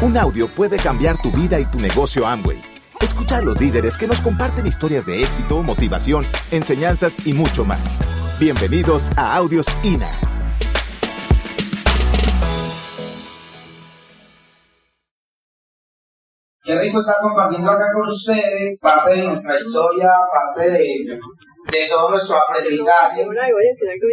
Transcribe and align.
Un 0.00 0.16
audio 0.16 0.48
puede 0.48 0.76
cambiar 0.76 1.20
tu 1.20 1.32
vida 1.32 1.58
y 1.58 1.64
tu 1.64 1.80
negocio 1.80 2.24
Amway. 2.24 2.62
Escucha 3.00 3.38
a 3.38 3.42
los 3.42 3.60
líderes 3.60 3.98
que 3.98 4.06
nos 4.06 4.20
comparten 4.20 4.64
historias 4.64 5.04
de 5.04 5.24
éxito, 5.24 5.60
motivación, 5.60 6.24
enseñanzas 6.52 7.26
y 7.26 7.32
mucho 7.32 7.64
más. 7.64 7.98
Bienvenidos 8.38 9.10
a 9.16 9.34
Audios 9.34 9.66
INA. 9.82 10.08
Qué 16.62 16.78
rico 16.78 16.98
estar 17.00 17.16
compartiendo 17.20 17.68
acá 17.68 17.86
con 17.92 18.06
ustedes 18.06 18.78
parte 18.80 19.16
de 19.16 19.24
nuestra 19.24 19.56
historia, 19.56 20.10
parte 20.32 20.70
de, 20.70 21.18
de 21.72 21.88
todo 21.88 22.10
nuestro 22.10 22.36
aprendizaje. 22.36 23.26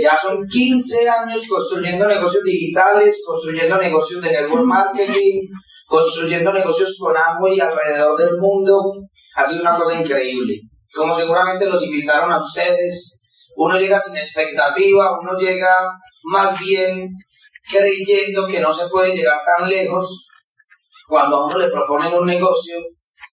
Ya 0.02 0.18
son 0.18 0.48
15 0.48 1.10
años 1.10 1.48
construyendo 1.48 2.08
negocios 2.08 2.44
digitales, 2.44 3.24
construyendo 3.24 3.78
negocios 3.78 4.24
de 4.24 4.32
network 4.32 4.64
marketing, 4.64 5.42
construyendo 5.86 6.52
negocios 6.52 6.98
con 7.00 7.16
Amway 7.16 7.60
alrededor 7.60 8.18
del 8.20 8.38
mundo. 8.38 8.82
Ha 9.36 9.44
sido 9.44 9.62
una 9.62 9.78
cosa 9.78 10.00
increíble. 10.00 10.60
Como 10.94 11.16
seguramente 11.16 11.66
los 11.66 11.84
invitaron 11.84 12.32
a 12.32 12.38
ustedes, 12.38 13.50
uno 13.56 13.78
llega 13.78 14.00
sin 14.00 14.18
expectativa, 14.18 15.18
uno 15.20 15.38
llega 15.38 15.92
más 16.24 16.60
bien 16.60 17.10
creyendo 17.70 18.48
que 18.48 18.60
no 18.60 18.72
se 18.72 18.88
puede 18.90 19.16
llegar 19.16 19.40
tan 19.46 19.70
lejos. 19.70 20.28
Cuando 21.08 21.38
a 21.38 21.46
uno 21.46 21.58
le 21.58 21.70
proponen 21.70 22.14
un 22.14 22.26
negocio, 22.26 22.78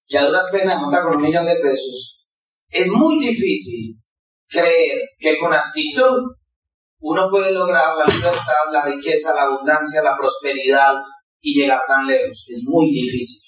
ya 0.07 0.27
duras 0.27 0.49
penas 0.53 0.79
monta 0.79 1.03
con 1.03 1.17
un 1.17 1.23
millón 1.23 1.47
de 1.47 1.57
pesos. 1.57 2.21
Es 2.69 2.89
muy 2.89 3.19
difícil 3.19 3.97
creer 4.49 4.99
que 5.19 5.39
con 5.39 5.53
actitud 5.53 6.23
uno 7.01 7.29
puede 7.31 7.53
lograr 7.53 7.97
la 7.97 8.05
libertad, 8.05 8.71
la 8.71 8.85
riqueza, 8.85 9.35
la 9.35 9.43
abundancia, 9.43 10.03
la 10.03 10.17
prosperidad 10.17 10.95
y 11.43 11.61
llegar 11.61 11.81
tan 11.87 12.07
lejos. 12.07 12.47
Es 12.49 12.65
muy 12.67 12.91
difícil. 12.91 13.43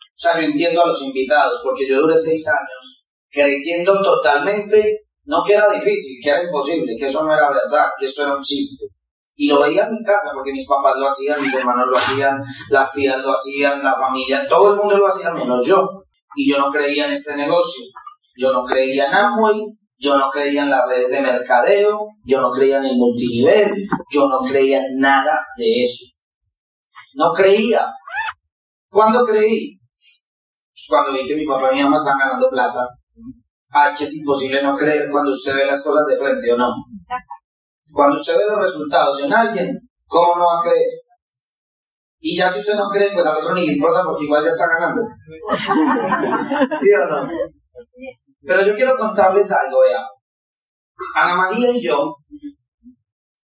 O 0.00 0.18
sea, 0.22 0.40
yo 0.40 0.46
entiendo 0.46 0.82
a 0.82 0.86
los 0.86 1.02
invitados 1.02 1.60
porque 1.62 1.86
yo 1.86 2.00
duré 2.00 2.16
seis 2.16 2.46
años 2.48 3.02
creyendo 3.28 4.00
totalmente, 4.02 5.06
no 5.24 5.42
que 5.42 5.54
era 5.54 5.66
difícil, 5.72 6.18
que 6.22 6.30
era 6.30 6.44
imposible, 6.44 6.94
que 6.96 7.06
eso 7.08 7.24
no 7.24 7.32
era 7.32 7.48
verdad, 7.48 7.86
que 7.98 8.06
esto 8.06 8.22
era 8.22 8.36
un 8.36 8.42
chiste. 8.42 8.86
Y 9.34 9.48
lo 9.48 9.60
veía 9.60 9.84
en 9.84 9.92
mi 9.92 10.04
casa 10.04 10.30
porque 10.34 10.52
mis 10.52 10.66
papás 10.66 10.94
lo 10.96 11.08
hacían, 11.08 11.40
mis 11.40 11.54
hermanos 11.54 11.88
lo 11.90 11.96
hacían, 11.96 12.40
las 12.68 12.92
tías 12.92 13.18
lo 13.22 13.32
hacían, 13.32 13.82
la 13.82 13.96
familia, 13.98 14.46
todo 14.48 14.72
el 14.72 14.76
mundo 14.76 14.98
lo 14.98 15.06
hacía 15.06 15.32
menos 15.32 15.66
yo. 15.66 15.88
Y 16.36 16.50
yo 16.50 16.58
no 16.58 16.70
creía 16.70 17.06
en 17.06 17.12
este 17.12 17.36
negocio. 17.36 17.84
Yo 18.36 18.52
no 18.52 18.62
creía 18.62 19.06
en 19.06 19.14
Amway, 19.14 19.60
yo 19.98 20.18
no 20.18 20.30
creía 20.30 20.62
en 20.62 20.70
las 20.70 20.86
redes 20.88 21.10
de 21.10 21.20
mercadeo, 21.20 22.06
yo 22.24 22.40
no 22.40 22.50
creía 22.50 22.78
en 22.78 22.84
el 22.86 22.96
multinivel, 22.96 23.72
yo 24.10 24.28
no 24.28 24.40
creía 24.40 24.78
en 24.78 24.98
nada 24.98 25.38
de 25.56 25.82
eso. 25.82 26.04
No 27.14 27.32
creía. 27.32 27.86
¿Cuándo 28.88 29.24
creí? 29.24 29.78
Pues 29.78 30.86
cuando 30.88 31.12
vi 31.12 31.24
que 31.24 31.36
mi 31.36 31.46
papá 31.46 31.70
y 31.72 31.76
mi 31.76 31.84
mamá 31.84 31.96
están 31.96 32.18
ganando 32.18 32.48
plata. 32.50 32.88
Ah, 33.70 33.86
es 33.86 33.96
que 33.96 34.04
es 34.04 34.18
imposible 34.18 34.62
no 34.62 34.76
creer 34.76 35.10
cuando 35.10 35.30
usted 35.30 35.54
ve 35.54 35.64
las 35.64 35.82
cosas 35.82 36.04
de 36.06 36.16
frente 36.16 36.52
o 36.52 36.56
no. 36.56 36.68
Cuando 37.92 38.16
usted 38.16 38.36
ve 38.36 38.44
los 38.48 38.58
resultados 38.58 39.22
en 39.22 39.32
alguien, 39.32 39.78
¿cómo 40.06 40.36
no 40.36 40.44
va 40.44 40.58
a 40.58 40.62
creer? 40.62 41.02
Y 42.24 42.36
ya 42.36 42.46
si 42.46 42.60
usted 42.60 42.74
no 42.74 42.88
cree, 42.88 43.10
pues 43.12 43.26
al 43.26 43.38
otro 43.38 43.54
ni 43.54 43.66
le 43.66 43.72
importa 43.72 44.04
porque 44.04 44.24
igual 44.24 44.44
ya 44.44 44.48
está 44.48 44.66
ganando. 44.68 45.02
¿Sí 46.76 46.86
o 46.92 47.04
no? 47.10 47.28
Pero 48.46 48.66
yo 48.66 48.74
quiero 48.76 48.96
contarles 48.96 49.50
algo, 49.52 49.80
vea. 49.80 50.00
Ana 51.16 51.34
María 51.34 51.70
y 51.70 51.82
yo 51.82 52.14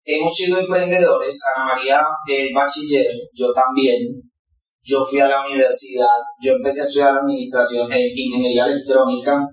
hemos 0.04 0.34
sido 0.34 0.58
emprendedores. 0.58 1.40
Ana 1.54 1.74
María 1.74 2.02
es 2.26 2.52
bachiller, 2.52 3.06
yo 3.32 3.52
también. 3.52 3.98
Yo 4.84 5.04
fui 5.04 5.20
a 5.20 5.28
la 5.28 5.46
universidad, 5.46 6.18
yo 6.42 6.54
empecé 6.54 6.80
a 6.80 6.84
estudiar 6.84 7.14
administración 7.14 7.92
en 7.92 8.00
ingeniería 8.12 8.66
electrónica, 8.66 9.46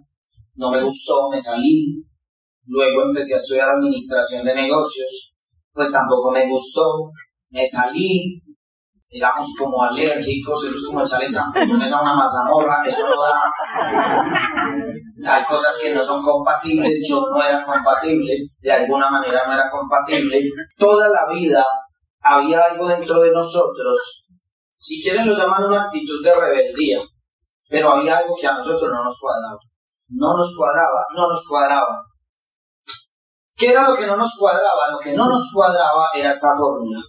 no 0.56 0.72
me 0.72 0.82
gustó, 0.82 1.30
me 1.30 1.40
salí. 1.40 2.04
Luego 2.66 3.04
empecé 3.04 3.36
a 3.36 3.38
estudiar 3.38 3.70
administración 3.70 4.44
de 4.44 4.56
negocios, 4.56 5.36
pues 5.72 5.92
tampoco 5.92 6.32
me 6.32 6.50
gustó, 6.50 7.12
me 7.52 7.66
salí. 7.66 8.42
Éramos 9.12 9.56
como 9.58 9.84
alérgicos, 9.84 10.64
eso 10.66 10.76
es 10.76 10.86
como 10.86 11.04
echarle 11.04 11.28
champiñones 11.28 11.92
a 11.92 12.02
una 12.02 12.16
mazamorra, 12.16 12.84
eso 12.88 13.08
no 13.08 13.22
da 13.22 13.34
hay 15.26 15.44
cosas 15.44 15.78
que 15.82 15.94
no 15.94 16.04
son 16.04 16.24
compatibles, 16.24 17.06
yo 17.08 17.26
no 17.30 17.44
era 17.44 17.64
compatible, 17.64 18.38
de 18.62 18.72
alguna 18.72 19.10
manera 19.10 19.46
no 19.46 19.54
era 19.54 19.70
compatible. 19.70 20.42
Toda 20.78 21.10
la 21.10 21.28
vida 21.28 21.66
había 22.22 22.64
algo 22.64 22.88
dentro 22.88 23.20
de 23.22 23.32
nosotros, 23.32 24.28
si 24.78 25.02
quieren 25.02 25.28
lo 25.28 25.38
llaman 25.38 25.66
una 25.66 25.84
actitud 25.84 26.24
de 26.24 26.34
rebeldía, 26.34 27.00
pero 27.70 27.92
había 27.92 28.18
algo 28.18 28.34
que 28.40 28.48
a 28.48 28.54
nosotros 28.54 28.92
no 28.92 29.04
nos 29.04 29.20
cuadraba. 29.20 29.60
No 30.12 30.36
nos 30.36 30.56
cuadraba, 30.56 31.06
no 31.16 31.28
nos 31.28 31.48
cuadraba. 31.48 32.02
¿Qué 33.56 33.72
era 33.72 33.88
lo 33.88 33.96
que 33.96 34.08
no 34.08 34.16
nos 34.16 34.36
cuadraba? 34.40 34.92
Lo 34.92 35.00
que 35.00 35.16
no 35.16 35.28
nos 35.28 35.52
cuadraba 35.54 36.08
era 36.16 36.30
esta 36.30 36.56
fórmula. 36.56 37.00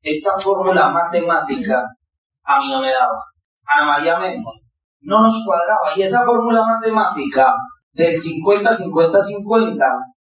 Esta 0.00 0.38
fórmula 0.38 0.88
matemática 0.88 1.84
a 2.44 2.60
mí 2.60 2.70
no 2.70 2.80
me 2.80 2.92
daba. 2.92 3.22
Ana 3.66 3.86
María 3.86 4.18
menos 4.18 4.65
no 5.06 5.22
nos 5.22 5.44
cuadraba. 5.44 5.96
Y 5.96 6.02
esa 6.02 6.24
fórmula 6.24 6.64
matemática 6.64 7.54
del 7.92 8.14
50-50-50 8.14 9.76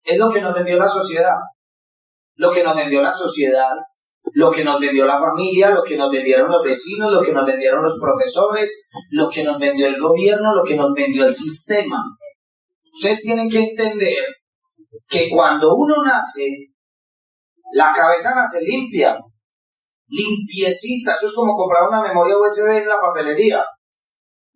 es 0.04 0.18
lo 0.18 0.30
que 0.30 0.40
nos 0.40 0.54
vendió 0.54 0.78
la 0.78 0.88
sociedad. 0.88 1.36
Lo 2.36 2.50
que 2.52 2.62
nos 2.62 2.76
vendió 2.76 3.02
la 3.02 3.10
sociedad, 3.10 3.74
lo 4.34 4.50
que 4.50 4.62
nos 4.62 4.78
vendió 4.78 5.06
la 5.06 5.18
familia, 5.18 5.70
lo 5.70 5.82
que 5.82 5.96
nos 5.96 6.10
vendieron 6.10 6.50
los 6.50 6.62
vecinos, 6.62 7.12
lo 7.12 7.20
que 7.20 7.32
nos 7.32 7.44
vendieron 7.44 7.82
los 7.82 7.98
profesores, 7.98 8.88
lo 9.10 9.28
que 9.28 9.42
nos 9.42 9.58
vendió 9.58 9.88
el 9.88 9.98
gobierno, 9.98 10.54
lo 10.54 10.62
que 10.62 10.76
nos 10.76 10.92
vendió 10.92 11.24
el 11.24 11.34
sistema. 11.34 12.04
Ustedes 12.92 13.22
tienen 13.22 13.48
que 13.48 13.58
entender 13.58 14.22
que 15.08 15.28
cuando 15.30 15.74
uno 15.74 16.04
nace, 16.04 16.46
la 17.72 17.92
cabeza 17.92 18.34
nace 18.34 18.60
limpia, 18.62 19.18
limpiecita. 20.06 21.14
Eso 21.14 21.26
es 21.26 21.34
como 21.34 21.54
comprar 21.54 21.88
una 21.88 22.02
memoria 22.02 22.36
USB 22.36 22.68
en 22.68 22.88
la 22.88 23.00
papelería 23.00 23.64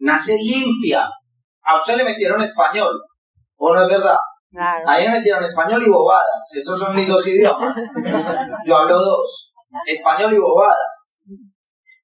nace 0.03 0.37
limpia. 0.37 1.09
A 1.65 1.77
usted 1.77 1.97
le 1.97 2.05
metieron 2.05 2.41
español, 2.41 2.93
¿o 3.57 3.73
no 3.73 3.83
es 3.83 3.89
verdad? 3.89 4.17
A 4.87 4.99
mí 4.99 5.07
me 5.07 5.19
metieron 5.19 5.43
español 5.43 5.83
y 5.83 5.89
bobadas. 5.89 6.53
Esos 6.55 6.79
son 6.79 6.95
mis 6.95 7.09
dos 7.09 7.27
idiomas. 7.27 7.75
Yo 8.67 8.77
hablo 8.77 8.99
dos. 8.99 9.53
Español 9.87 10.35
y 10.35 10.39
bobadas. 10.39 11.03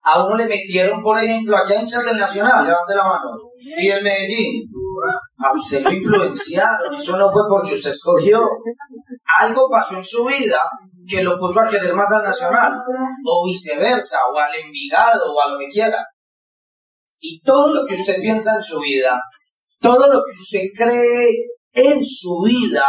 A 0.03 0.25
uno 0.25 0.37
le 0.37 0.47
metieron, 0.47 1.03
por 1.03 1.23
ejemplo, 1.23 1.57
aquí 1.57 1.75
a 1.75 1.81
hinchas 1.81 2.05
del 2.05 2.17
Nacional, 2.17 2.65
levante 2.65 2.95
la 2.95 3.05
mano, 3.05 3.27
y 3.55 3.89
el 3.89 4.03
Medellín. 4.03 4.63
A 5.39 5.53
usted 5.53 5.83
lo 5.83 5.93
influenciaron, 5.93 6.95
eso 6.95 7.19
no 7.19 7.29
fue 7.29 7.43
porque 7.51 7.75
usted 7.75 7.91
escogió. 7.91 8.41
Algo 9.41 9.69
pasó 9.69 9.97
en 9.97 10.05
su 10.05 10.25
vida 10.25 10.61
que 11.07 11.23
lo 11.23 11.39
puso 11.39 11.61
a 11.61 11.69
querer 11.69 11.93
más 11.93 12.11
al 12.13 12.23
Nacional, 12.23 12.73
o 13.27 13.45
viceversa, 13.45 14.19
o 14.33 14.39
al 14.39 14.55
Envigado, 14.55 15.35
o 15.35 15.43
a 15.43 15.51
lo 15.51 15.59
que 15.59 15.69
quiera. 15.69 15.99
Y 17.21 17.41
todo 17.41 17.75
lo 17.75 17.87
que 17.87 17.95
usted 17.95 18.17
piensa 18.21 18.55
en 18.55 18.63
su 18.63 18.81
vida, 18.81 19.21
todo 19.81 20.07
lo 20.07 20.23
que 20.25 20.33
usted 20.33 20.61
cree 20.75 21.29
en 21.73 22.03
su 22.03 22.43
vida, 22.45 22.85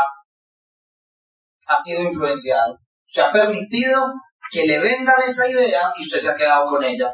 ha 1.68 1.78
sido 1.78 2.04
influenciado. 2.04 2.78
Usted 3.06 3.22
ha 3.24 3.32
permitido 3.32 4.02
que 4.52 4.66
le 4.66 4.80
vendan 4.80 5.22
esa 5.26 5.48
idea 5.48 5.92
y 5.98 6.02
usted 6.02 6.20
se 6.20 6.30
ha 6.30 6.36
quedado 6.36 6.66
con 6.66 6.84
ella. 6.84 7.12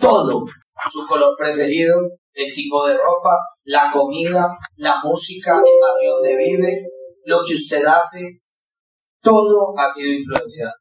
Todo. 0.00 0.44
Su 0.90 1.06
color 1.06 1.34
preferido, 1.38 2.00
el 2.32 2.52
tipo 2.52 2.86
de 2.86 2.94
ropa, 2.94 3.36
la 3.64 3.90
comida, 3.90 4.48
la 4.76 4.96
música, 5.02 5.52
el 5.52 5.80
barrio 5.80 6.14
donde 6.14 6.36
vive, 6.36 6.72
lo 7.24 7.44
que 7.44 7.54
usted 7.54 7.84
hace, 7.86 8.40
todo 9.22 9.72
ha 9.78 9.88
sido 9.88 10.12
influenciado. 10.12 10.72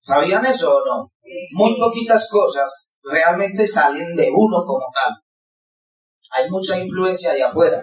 ¿Sabían 0.00 0.44
eso 0.46 0.76
o 0.76 0.84
no? 0.84 1.12
Muy 1.52 1.78
poquitas 1.78 2.28
cosas 2.30 2.93
realmente 3.04 3.66
salen 3.66 4.14
de 4.14 4.30
uno 4.34 4.62
como 4.64 4.86
tal. 4.92 5.12
Hay 6.32 6.50
mucha 6.50 6.78
influencia 6.78 7.32
de 7.32 7.42
afuera. 7.44 7.82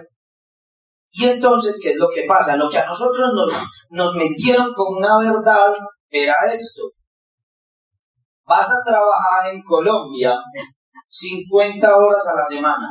Y 1.10 1.28
entonces, 1.28 1.78
¿qué 1.82 1.92
es 1.92 1.96
lo 1.96 2.08
que 2.08 2.24
pasa? 2.26 2.56
Lo 2.56 2.68
que 2.68 2.78
a 2.78 2.86
nosotros 2.86 3.28
nos, 3.34 3.52
nos 3.90 4.14
metieron 4.14 4.72
como 4.72 4.98
una 4.98 5.18
verdad 5.18 5.72
era 6.10 6.34
esto. 6.50 6.82
Vas 8.44 8.70
a 8.70 8.82
trabajar 8.84 9.52
en 9.52 9.62
Colombia 9.62 10.38
50 11.08 11.96
horas 11.96 12.26
a 12.28 12.36
la 12.36 12.44
semana. 12.44 12.88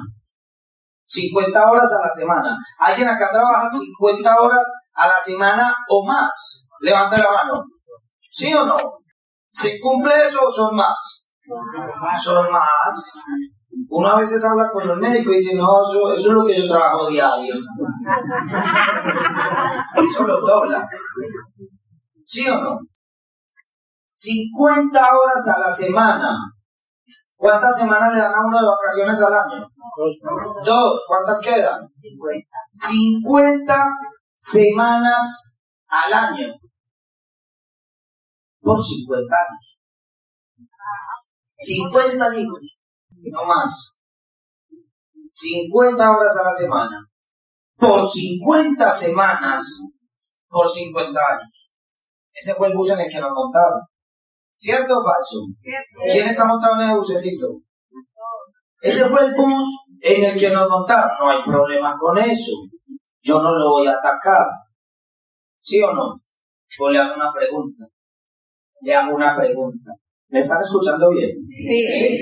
50 1.05 1.69
horas 1.69 1.93
a 1.93 2.05
la 2.05 2.09
semana. 2.09 2.57
¿Alguien 2.79 3.07
acá 3.07 3.29
trabaja 3.31 3.67
50 3.67 4.35
horas 4.39 4.65
a 4.93 5.07
la 5.07 5.17
semana 5.17 5.75
o 5.89 6.05
más? 6.05 6.67
Levanta 6.79 7.17
la 7.17 7.29
mano. 7.31 7.53
¿Sí 8.29 8.53
o 8.53 8.65
no? 8.65 8.77
¿Se 9.51 9.79
cumple 9.79 10.13
eso 10.23 10.39
o 10.47 10.51
son 10.51 10.75
más? 10.75 11.20
Son 12.23 12.51
más. 12.51 13.13
Uno 13.89 14.07
a 14.07 14.17
veces 14.17 14.43
habla 14.45 14.69
con 14.71 14.89
el 14.89 14.97
médico 14.97 15.31
y 15.31 15.35
dice, 15.35 15.55
no, 15.55 15.81
eso, 15.81 16.13
es 16.13 16.25
lo 16.25 16.45
que 16.45 16.61
yo 16.61 16.67
trabajo 16.67 17.09
diario. 17.09 17.55
Eso 19.95 20.27
los 20.27 20.41
dobla. 20.41 20.85
¿Sí 22.25 22.49
o 22.49 22.59
no? 22.59 22.79
50 24.07 24.99
horas 24.99 25.47
a 25.55 25.59
la 25.59 25.71
semana. 25.71 26.37
¿Cuántas 27.35 27.77
semanas 27.77 28.13
le 28.13 28.19
dan 28.19 28.33
a 28.33 28.45
uno 28.45 28.59
de 28.59 28.67
vacaciones 28.67 29.21
al 29.21 29.33
año? 29.33 29.67
Dos. 30.63 31.05
¿Cuántas 31.07 31.41
quedan? 31.41 31.79
50 32.71 33.83
semanas 34.37 35.57
al 35.87 36.13
año. 36.13 36.53
Por 38.59 38.83
50 38.83 39.35
años. 39.35 39.79
50 41.61 42.25
años. 42.25 42.79
No 43.09 43.45
más. 43.45 43.99
50 45.29 46.11
horas 46.11 46.37
a 46.37 46.43
la 46.43 46.51
semana. 46.51 47.07
Por 47.77 48.05
50 48.05 48.89
semanas. 48.89 49.81
Por 50.49 50.67
50 50.67 51.19
años. 51.19 51.71
Ese 52.33 52.55
fue 52.55 52.67
el 52.67 52.73
bus 52.73 52.89
en 52.91 53.01
el 53.01 53.11
que 53.11 53.19
nos 53.19 53.31
montaron. 53.31 53.81
¿Cierto 54.53 54.99
o 54.99 55.03
falso? 55.03 55.45
¿Quién 56.11 56.27
está 56.27 56.45
montado 56.45 56.81
en 56.81 56.89
el 56.89 56.97
bucecito? 56.97 57.47
Ese 58.81 59.05
fue 59.05 59.25
el 59.25 59.35
bus 59.35 59.65
en 60.01 60.23
el 60.25 60.39
que 60.39 60.49
nos 60.49 60.67
montaron. 60.67 61.11
No 61.19 61.29
hay 61.29 61.43
problema 61.43 61.95
con 61.97 62.17
eso. 62.17 62.51
Yo 63.21 63.41
no 63.41 63.55
lo 63.55 63.69
voy 63.69 63.87
a 63.87 63.91
atacar. 63.91 64.47
¿Sí 65.59 65.81
o 65.83 65.93
no? 65.93 66.15
O 66.79 66.89
le 66.89 66.99
hago 66.99 67.15
una 67.15 67.31
pregunta. 67.31 67.85
Le 68.81 68.95
hago 68.95 69.15
una 69.15 69.35
pregunta. 69.35 69.91
¿Me 70.31 70.39
están 70.39 70.61
escuchando 70.61 71.09
bien? 71.09 71.31
Sí. 71.49 71.87
¿Sí? 71.91 72.17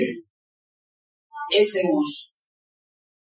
Ese 1.56 1.82
bus, 1.90 2.36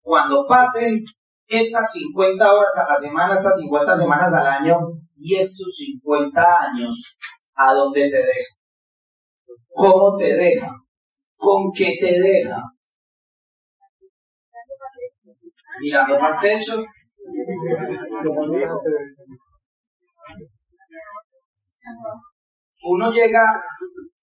cuando 0.03 0.47
pasen 0.47 1.03
estas 1.47 1.93
50 1.93 2.53
horas 2.53 2.79
a 2.79 2.89
la 2.89 2.95
semana, 2.95 3.33
estas 3.33 3.59
50 3.59 3.95
semanas 3.95 4.33
al 4.35 4.47
año 4.47 4.77
y 5.17 5.37
estos 5.37 5.75
50 5.77 6.43
años, 6.61 7.17
¿a 7.55 7.75
dónde 7.75 8.09
te 8.11 8.19
deja? 8.19 8.55
¿Cómo 9.69 10.17
te 10.17 10.35
deja? 10.35 10.71
¿Con 11.37 11.71
qué 11.75 11.97
te 12.01 12.21
deja? 12.21 12.63
Mirando 15.81 16.19
para 16.19 16.35
el 16.35 16.41
techo. 16.41 16.85
Uno 22.85 23.11
llega, 23.11 23.43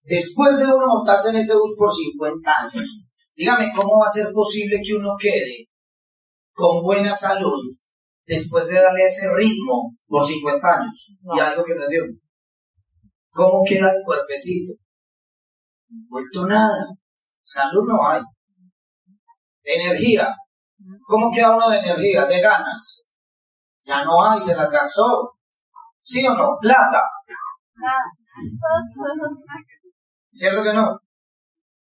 después 0.03 0.57
de 0.57 0.65
uno 0.65 0.87
montarse 0.87 1.29
en 1.29 1.37
ese 1.37 1.55
bus 1.55 1.75
por 1.77 1.91
50 1.91 2.51
años, 2.51 3.01
dígame 3.35 3.71
cómo 3.75 3.99
va 3.99 4.05
a 4.05 4.09
ser 4.09 4.31
posible 4.33 4.81
que 4.83 4.95
uno 4.95 5.15
quede 5.19 5.67
con 6.53 6.83
buena 6.83 7.11
salud 7.11 7.59
después 8.25 8.67
de 8.67 8.75
darle 8.75 9.05
ese 9.05 9.33
ritmo 9.33 9.95
por 10.07 10.25
50 10.25 10.67
años 10.67 11.15
y 11.35 11.39
algo 11.39 11.63
que 11.63 11.75
no 11.75 11.87
dio. 11.87 12.03
¿Cómo 13.31 13.63
queda 13.67 13.89
el 13.89 14.03
cuerpecito? 14.05 14.73
Vuelto 16.07 16.45
nada. 16.45 16.85
Salud 17.41 17.83
no 17.87 18.07
hay. 18.07 18.21
Energía. 19.63 20.35
¿Cómo 21.05 21.31
queda 21.31 21.55
uno 21.55 21.69
de 21.69 21.79
energía? 21.79 22.25
De 22.25 22.39
ganas. 22.39 23.05
Ya 23.83 24.03
no 24.03 24.23
hay, 24.23 24.39
se 24.39 24.55
las 24.55 24.69
gastó. 24.69 25.31
¿Sí 26.01 26.25
o 26.27 26.33
no? 26.33 26.57
Plata. 26.61 27.01
¿Cierto 30.33 30.63
que 30.63 30.73
no? 30.73 30.99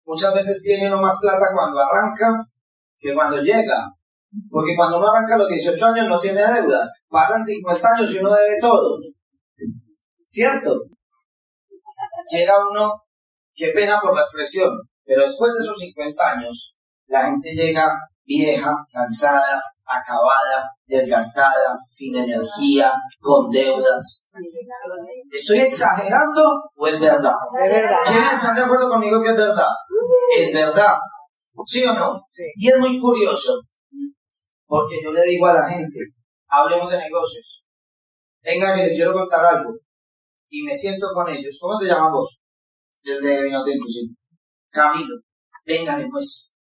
Muchas 0.05 0.33
veces 0.33 0.63
tiene 0.63 0.87
uno 0.87 1.01
más 1.01 1.19
plata 1.19 1.47
cuando 1.53 1.79
arranca 1.81 2.45
que 2.97 3.13
cuando 3.13 3.41
llega. 3.41 3.91
Porque 4.49 4.73
cuando 4.73 4.97
uno 4.97 5.11
arranca 5.11 5.35
a 5.35 5.39
los 5.39 5.49
18 5.49 5.85
años 5.85 6.07
no 6.07 6.17
tiene 6.17 6.41
deudas. 6.41 7.03
Pasan 7.09 7.43
50 7.43 7.87
años 7.89 8.13
y 8.13 8.19
uno 8.19 8.33
debe 8.33 8.57
todo. 8.61 8.99
¿Cierto? 10.25 10.81
Llega 12.31 12.53
uno, 12.69 12.93
qué 13.53 13.69
pena 13.69 13.99
por 14.01 14.13
la 14.13 14.21
expresión, 14.21 14.69
pero 15.03 15.21
después 15.21 15.51
de 15.53 15.59
esos 15.59 15.77
50 15.77 16.29
años, 16.29 16.75
la 17.07 17.25
gente 17.25 17.53
llega 17.53 17.89
vieja, 18.27 18.75
cansada, 18.91 19.61
acabada, 19.85 20.69
desgastada, 20.85 21.77
sin 21.89 22.15
energía, 22.17 22.91
con 23.19 23.49
deudas. 23.49 24.23
¿Estoy 25.31 25.59
exagerando 25.59 26.43
o 26.75 26.87
es 26.87 26.99
verdad? 26.99 27.33
Es 27.63 27.71
verdad. 27.71 27.99
¿Quiénes 28.05 28.33
están 28.33 28.55
de 28.55 28.61
acuerdo 28.61 28.89
conmigo 28.89 29.23
que 29.23 29.31
es 29.31 29.37
verdad? 29.37 29.71
Es 30.37 30.53
verdad. 30.53 30.95
¿Sí 31.65 31.83
o 31.85 31.93
no? 31.93 32.21
Y 32.55 32.69
es 32.69 32.77
muy 32.77 32.99
curioso, 32.99 33.53
porque 34.67 34.99
yo 35.03 35.11
le 35.11 35.23
digo 35.23 35.47
a 35.47 35.53
la 35.53 35.67
gente, 35.67 35.97
hablemos 36.49 36.91
de 36.91 36.99
negocios. 36.99 37.63
Venga, 38.43 38.75
que 38.75 38.83
les 38.83 38.95
quiero 38.95 39.13
contar 39.13 39.43
algo. 39.43 39.73
Y 40.49 40.63
me 40.63 40.73
siento 40.73 41.07
con 41.13 41.27
ellos. 41.29 41.57
¿Cómo 41.59 41.79
te 41.79 41.87
llamas 41.87 42.11
vos? 42.11 42.39
El 43.03 43.21
de 43.21 43.43
Vinotinto, 43.43 43.85
sí. 43.87 44.15
Camilo. 44.69 45.15
Venga, 45.65 45.97
muestro. 46.09 46.56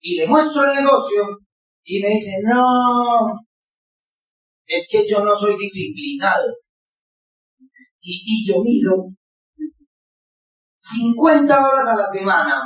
Y 0.00 0.16
le 0.16 0.26
muestro 0.26 0.64
el 0.64 0.82
negocio 0.82 1.22
y 1.84 2.00
me 2.00 2.10
dice, 2.10 2.38
no, 2.42 3.38
es 4.66 4.88
que 4.90 5.06
yo 5.06 5.24
no 5.24 5.34
soy 5.34 5.56
disciplinado. 5.58 6.46
Y, 8.00 8.22
y 8.24 8.46
yo 8.46 8.62
mido 8.62 9.10
50 10.78 11.66
horas 11.66 11.86
a 11.88 11.96
la 11.96 12.06
semana, 12.06 12.62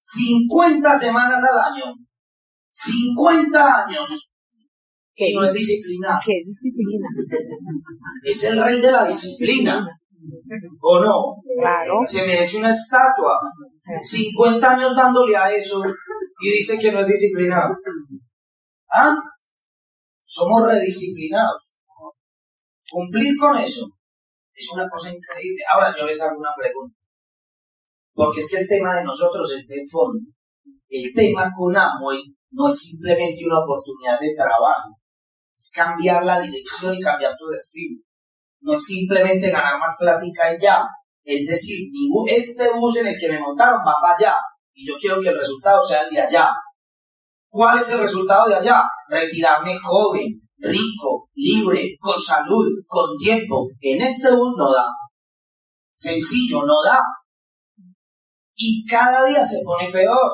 50 0.00 0.98
semanas 0.98 1.42
al 1.44 1.58
año, 1.58 1.84
50 2.70 3.84
años, 3.84 4.32
que 5.14 5.32
no 5.34 5.44
es 5.44 5.52
disciplinado. 5.54 6.20
¿Qué 6.24 6.42
disciplina? 6.46 7.08
Es 8.22 8.44
el 8.44 8.62
rey 8.62 8.80
de 8.80 8.92
la 8.92 9.08
disciplina. 9.08 9.86
¿O 10.80 11.00
no? 11.00 11.36
Claro. 11.58 12.00
Se 12.06 12.26
merece 12.26 12.58
una 12.58 12.70
estatua. 12.70 13.40
50 14.00 14.70
años 14.70 14.94
dándole 14.94 15.36
a 15.36 15.50
eso 15.50 15.82
y 16.40 16.50
dice 16.50 16.78
que 16.78 16.92
no 16.92 17.00
es 17.00 17.06
disciplinado. 17.06 17.74
¿Ah? 18.90 19.14
Somos 20.24 20.66
redisciplinados. 20.68 21.76
Cumplir 22.90 23.36
con 23.36 23.56
eso 23.56 23.86
es 24.54 24.70
una 24.72 24.86
cosa 24.88 25.10
increíble. 25.10 25.62
Ahora 25.72 25.94
yo 25.96 26.06
les 26.06 26.20
hago 26.22 26.38
una 26.38 26.54
pregunta. 26.56 26.96
Porque 28.14 28.40
es 28.40 28.50
que 28.50 28.60
el 28.60 28.68
tema 28.68 28.96
de 28.96 29.04
nosotros 29.04 29.52
es 29.52 29.66
de 29.68 29.82
fondo. 29.90 30.26
El 30.88 31.12
tema 31.14 31.50
con 31.54 31.76
Amway 31.76 32.22
no 32.52 32.68
es 32.68 32.78
simplemente 32.78 33.44
una 33.44 33.58
oportunidad 33.58 34.18
de 34.18 34.34
trabajo. 34.34 34.96
Es 35.56 35.72
cambiar 35.74 36.24
la 36.24 36.40
dirección 36.40 36.94
y 36.94 37.00
cambiar 37.00 37.34
tu 37.36 37.46
destino. 37.46 38.00
No 38.60 38.72
es 38.72 38.84
simplemente 38.84 39.50
ganar 39.50 39.78
más 39.78 39.96
plática 39.98 40.54
y 40.54 40.60
ya. 40.60 40.82
Es 41.22 41.46
decir, 41.46 41.88
este 42.28 42.72
bus 42.74 42.96
en 42.98 43.08
el 43.08 43.18
que 43.18 43.28
me 43.28 43.40
montaron 43.40 43.80
va 43.80 43.94
para 44.00 44.14
allá. 44.14 44.34
Y 44.78 44.86
yo 44.86 44.94
quiero 45.00 45.18
que 45.18 45.28
el 45.28 45.38
resultado 45.38 45.82
sea 45.82 46.02
el 46.02 46.10
de 46.10 46.20
allá. 46.20 46.50
¿Cuál 47.48 47.78
es 47.78 47.88
el 47.92 48.00
resultado 48.00 48.46
de 48.46 48.56
allá? 48.56 48.82
Retirarme 49.08 49.78
joven, 49.78 50.26
rico, 50.58 51.30
libre, 51.34 51.96
con 51.98 52.20
salud, 52.20 52.66
con 52.86 53.16
tiempo. 53.16 53.68
En 53.80 54.02
este 54.02 54.30
bus 54.32 54.52
no 54.54 54.70
da. 54.70 54.84
Sencillo, 55.94 56.66
no 56.66 56.74
da. 56.84 57.00
Y 58.54 58.84
cada 58.84 59.24
día 59.24 59.42
se 59.46 59.62
pone 59.64 59.90
peor. 59.90 60.30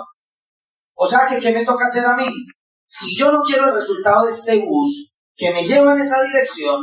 O 0.94 1.06
sea 1.06 1.28
que, 1.28 1.38
¿qué 1.38 1.52
me 1.52 1.64
toca 1.64 1.84
hacer 1.84 2.04
a 2.04 2.16
mí? 2.16 2.26
Si 2.84 3.16
yo 3.16 3.30
no 3.30 3.42
quiero 3.42 3.68
el 3.68 3.76
resultado 3.76 4.24
de 4.24 4.30
este 4.30 4.58
bus 4.58 5.14
que 5.36 5.52
me 5.52 5.64
lleva 5.64 5.92
en 5.92 6.00
esa 6.00 6.20
dirección, 6.20 6.80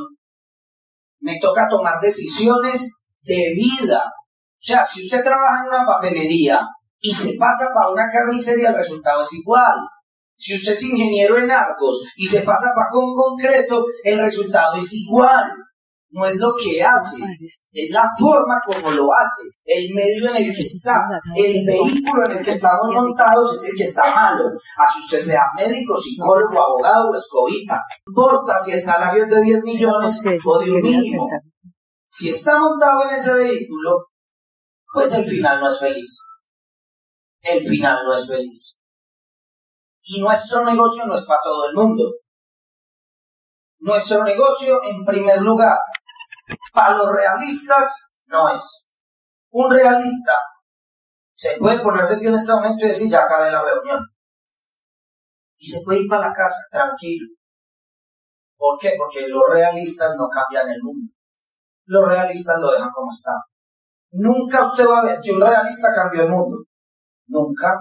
me 1.19 1.37
toca 1.41 1.67
tomar 1.69 1.99
decisiones 1.99 3.03
de 3.21 3.53
vida. 3.53 4.01
O 4.05 4.61
sea, 4.61 4.81
si 4.85 5.03
usted 5.03 5.21
trabaja 5.21 5.63
en 5.63 5.67
una 5.67 5.85
papelería 5.85 6.61
y 7.01 7.13
se 7.13 7.37
pasa 7.37 7.69
para 7.73 7.89
una 7.89 8.07
carnicería, 8.11 8.69
el 8.69 8.75
resultado 8.75 9.21
es 9.21 9.33
igual. 9.33 9.75
Si 10.37 10.55
usted 10.55 10.73
es 10.73 10.83
ingeniero 10.83 11.37
en 11.37 11.51
Argos 11.51 12.01
y 12.15 12.25
se 12.25 12.41
pasa 12.41 12.71
para 12.73 12.89
con 12.91 13.13
concreto, 13.13 13.83
el 14.03 14.19
resultado 14.19 14.75
es 14.75 14.93
igual. 14.93 15.51
No 16.11 16.25
es 16.25 16.37
lo 16.37 16.55
que 16.55 16.81
hace, 16.81 17.17
es 17.71 17.91
la 17.91 18.09
forma 18.17 18.59
como 18.65 18.89
lo 18.89 19.09
hace, 19.13 19.43
el 19.63 19.93
medio 19.93 20.31
en 20.31 20.37
el 20.37 20.55
que 20.55 20.63
está, 20.63 21.03
el 21.35 21.63
vehículo 21.63 22.25
en 22.25 22.37
el 22.37 22.43
que 22.43 22.49
estamos 22.49 22.91
montados 22.95 23.53
es 23.53 23.69
el 23.69 23.77
que 23.77 23.83
está 23.83 24.15
malo. 24.15 24.45
Así 24.75 25.01
usted 25.01 25.19
sea 25.19 25.43
médico, 25.55 25.95
psicólogo, 25.95 26.59
abogado 26.59 27.11
o 27.11 27.15
escobita. 27.15 27.75
No 28.07 28.23
importa 28.23 28.57
si 28.57 28.71
el 28.71 28.81
salario 28.81 29.25
es 29.25 29.29
de 29.29 29.39
10 29.39 29.63
millones 29.63 30.23
o 30.43 30.59
de 30.59 30.71
un 30.71 30.81
mínimo. 30.81 31.27
Si 32.07 32.29
está 32.29 32.59
montado 32.59 33.03
en 33.07 33.13
ese 33.13 33.35
vehículo, 33.35 34.07
pues 34.91 35.13
el 35.13 35.25
final 35.25 35.59
no 35.59 35.67
es 35.67 35.79
feliz. 35.79 36.28
El 37.41 37.65
final 37.65 38.03
no 38.05 38.13
es 38.13 38.27
feliz. 38.27 38.79
Y 40.03 40.21
nuestro 40.21 40.65
negocio 40.65 41.05
no 41.05 41.15
es 41.15 41.25
para 41.25 41.39
todo 41.43 41.67
el 41.67 41.75
mundo. 41.75 42.03
Nuestro 43.79 44.23
negocio, 44.23 44.79
en 44.83 45.05
primer 45.05 45.41
lugar, 45.41 45.77
para 46.73 46.97
los 46.97 47.07
realistas, 47.15 48.11
no 48.25 48.49
es. 48.53 48.85
Un 49.51 49.71
realista 49.71 50.33
se 51.33 51.57
puede 51.57 51.81
poner 51.81 52.05
de 52.07 52.17
pie 52.17 52.27
en 52.27 52.35
este 52.35 52.51
momento 52.51 52.83
y 52.83 52.89
decir, 52.89 53.09
ya 53.09 53.23
acabé 53.23 53.49
la 53.49 53.63
reunión. 53.63 54.01
Y 55.57 55.65
se 55.65 55.81
puede 55.85 56.01
ir 56.01 56.07
para 56.09 56.27
la 56.27 56.33
casa 56.33 56.59
tranquilo. 56.69 57.27
¿Por 58.57 58.77
qué? 58.77 58.93
Porque 58.97 59.25
los 59.25 59.43
realistas 59.49 60.11
no 60.17 60.27
cambian 60.27 60.69
el 60.69 60.81
mundo. 60.81 61.13
Los 61.85 62.07
realistas 62.07 62.59
lo 62.59 62.71
dejan 62.71 62.89
como 62.91 63.09
está. 63.09 63.31
Nunca 64.11 64.63
usted 64.63 64.85
va 64.85 64.99
a 64.99 65.05
ver 65.05 65.19
que 65.23 65.31
un 65.31 65.39
realista 65.39 65.93
cambió 65.95 66.23
el 66.23 66.29
mundo. 66.29 66.57
Nunca. 67.29 67.77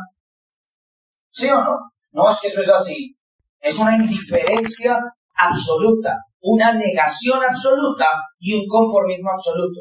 ¿Sí 1.31 1.49
o 1.51 1.61
no? 1.61 1.77
No 2.13 2.31
es 2.31 2.41
que 2.41 2.49
eso 2.49 2.61
es 2.61 2.69
así. 2.69 3.17
Es 3.61 3.77
una 3.79 3.97
indiferencia 3.97 5.01
absoluta, 5.35 6.17
una 6.41 6.75
negación 6.75 7.41
absoluta 7.43 8.07
y 8.39 8.55
un 8.55 8.67
conformismo 8.67 9.31
absoluto. 9.31 9.81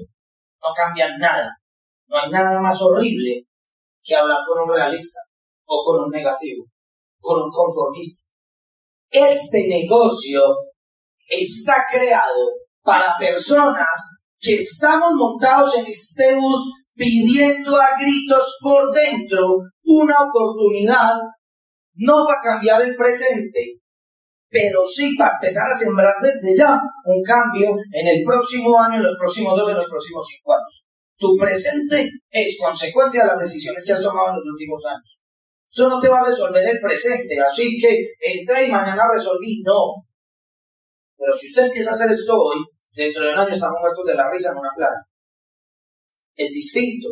No 0.61 0.69
cambian 0.75 1.17
nada. 1.19 1.51
No 2.07 2.17
hay 2.17 2.29
nada 2.31 2.59
más 2.59 2.81
horrible 2.81 3.43
que 4.01 4.15
hablar 4.15 4.37
con 4.47 4.63
un 4.63 4.75
realista 4.75 5.19
o 5.65 5.83
con 5.83 6.05
un 6.05 6.09
negativo, 6.09 6.65
con 7.19 7.43
un 7.43 7.51
conformista. 7.51 8.27
Este 9.09 9.67
negocio 9.67 10.41
está 11.27 11.85
creado 11.91 12.51
para 12.81 13.17
personas 13.19 14.23
que 14.39 14.53
estamos 14.53 15.11
montados 15.13 15.75
en 15.77 15.85
este 15.87 16.35
bus 16.35 16.71
pidiendo 16.97 17.79
a 17.79 17.89
gritos 17.99 18.57
por 18.61 18.91
dentro 18.91 19.61
una 19.83 20.15
oportunidad, 20.19 21.13
no 21.93 22.25
va 22.25 22.33
a 22.33 22.43
cambiar 22.43 22.81
el 22.81 22.95
presente, 22.95 23.79
pero 24.49 24.83
sí 24.83 25.15
para 25.15 25.35
empezar 25.35 25.71
a 25.71 25.75
sembrar 25.75 26.15
desde 26.21 26.57
ya 26.57 26.79
un 27.05 27.21
cambio 27.21 27.75
en 27.91 28.07
el 28.07 28.23
próximo 28.23 28.79
año, 28.79 28.97
en 28.97 29.03
los 29.03 29.17
próximos 29.17 29.55
dos, 29.55 29.69
en 29.69 29.75
los 29.75 29.87
próximos 29.87 30.25
cinco 30.27 30.53
años. 30.53 30.83
Tu 31.17 31.35
presente 31.37 32.09
es 32.29 32.57
consecuencia 32.59 33.21
de 33.21 33.27
las 33.27 33.39
decisiones 33.39 33.85
que 33.85 33.93
has 33.93 34.01
tomado 34.01 34.29
en 34.29 34.35
los 34.35 34.45
últimos 34.45 34.83
años. 34.85 35.21
Eso 35.69 35.89
no 35.89 35.99
te 35.99 36.09
va 36.09 36.19
a 36.19 36.25
resolver 36.25 36.63
el 36.63 36.79
presente, 36.79 37.39
así 37.39 37.77
que 37.79 37.97
entré 38.19 38.67
y 38.67 38.71
mañana 38.71 39.03
resolví, 39.11 39.61
no. 39.63 40.05
Pero 41.17 41.33
si 41.33 41.47
usted 41.47 41.65
empieza 41.65 41.91
a 41.91 41.93
hacer 41.93 42.11
esto 42.11 42.33
hoy, 42.33 42.57
dentro 42.93 43.23
de 43.23 43.33
un 43.33 43.39
año 43.39 43.49
estamos 43.49 43.77
muertos 43.81 44.05
de 44.05 44.15
la 44.15 44.29
risa 44.29 44.51
en 44.51 44.59
una 44.59 44.69
playa. 44.75 45.01
Es 46.37 46.51
distinto. 46.51 47.09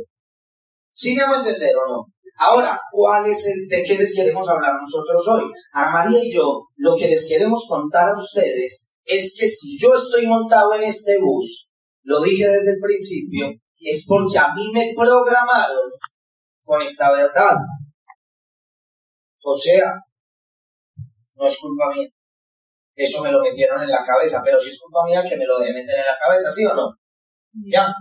¿Sí 0.93 1.13
me 1.13 1.23
hago 1.23 1.35
entender 1.35 1.73
o 1.75 1.91
no? 1.91 2.05
Ahora, 2.37 2.79
¿cuál 2.91 3.29
es 3.29 3.45
de 3.69 3.83
qué 3.83 3.97
les 3.97 4.15
queremos 4.15 4.47
hablar 4.47 4.73
nosotros 4.79 5.27
hoy? 5.27 5.51
A 5.73 5.89
María 5.89 6.23
y 6.23 6.31
yo, 6.31 6.67
lo 6.77 6.95
que 6.95 7.07
les 7.07 7.27
queremos 7.27 7.65
contar 7.67 8.09
a 8.09 8.13
ustedes 8.13 8.89
es 9.03 9.35
que 9.39 9.47
si 9.47 9.77
yo 9.77 9.93
estoy 9.93 10.27
montado 10.27 10.73
en 10.75 10.83
este 10.83 11.19
bus, 11.19 11.69
lo 12.03 12.21
dije 12.21 12.47
desde 12.47 12.71
el 12.71 12.79
principio, 12.81 13.51
es 13.79 14.05
porque 14.07 14.37
a 14.37 14.53
mí 14.53 14.71
me 14.73 14.93
programaron 14.95 15.91
con 16.63 16.81
esta 16.81 17.11
verdad. 17.11 17.55
O 19.43 19.55
sea, 19.55 19.93
no 21.35 21.45
es 21.45 21.57
culpa 21.59 21.89
mía. 21.93 22.07
Eso 22.95 23.21
me 23.21 23.31
lo 23.31 23.41
metieron 23.41 23.81
en 23.83 23.89
la 23.89 24.03
cabeza, 24.03 24.41
pero 24.43 24.57
si 24.57 24.69
es 24.69 24.79
culpa 24.79 25.05
mía 25.05 25.23
que 25.27 25.37
me 25.37 25.45
lo 25.45 25.59
deben 25.59 25.75
meter 25.75 25.99
en 25.99 26.05
la 26.05 26.17
cabeza, 26.17 26.51
¿sí 26.51 26.65
o 26.65 26.73
no? 26.73 26.93
Ya. 27.65 27.93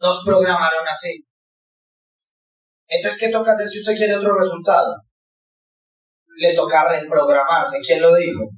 Nos 0.00 0.24
programaron 0.24 0.88
así. 0.88 1.22
Entonces, 2.88 3.20
¿qué 3.20 3.28
toca 3.28 3.52
hacer 3.52 3.68
si 3.68 3.80
usted 3.80 3.94
quiere 3.94 4.16
otro 4.16 4.34
resultado? 4.34 4.96
Le 6.36 6.54
toca 6.54 6.88
reprogramarse. 6.88 7.80
¿Quién 7.86 8.00
lo 8.00 8.14
dijo? 8.14 8.48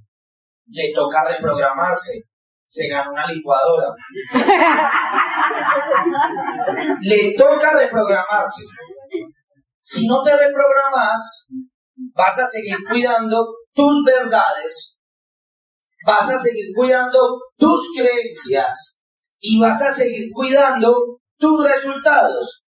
Le 0.67 0.93
toca 0.95 1.25
reprogramarse. 1.29 2.23
Se 2.65 2.87
gana 2.89 3.11
una 3.11 3.27
licuadora. 3.27 3.89
Le 7.03 7.35
toca 7.37 7.77
reprogramarse. 7.77 8.63
Si 9.81 10.07
no 10.07 10.23
te 10.23 10.31
reprogramas, 10.31 11.49
vas 12.15 12.39
a 12.39 12.47
seguir 12.47 12.77
cuidando 12.89 13.45
tus 13.75 14.05
verdades, 14.05 15.01
vas 16.07 16.31
a 16.31 16.39
seguir 16.39 16.67
cuidando 16.75 17.39
tus 17.57 17.91
creencias 17.97 19.01
y 19.41 19.61
vas 19.61 19.83
a 19.83 19.91
seguir 19.91 20.31
cuidando 20.33 21.21
tus 21.43 21.69
resultados 21.69 22.65